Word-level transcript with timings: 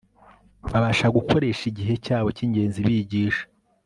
Babasha 0.71 1.07
gukoresha 1.17 1.63
igihe 1.71 1.93
cyabo 2.05 2.27
cyingenzi 2.37 2.79
bigisha 2.85 3.43